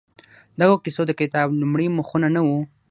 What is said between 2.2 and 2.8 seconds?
نه وو؟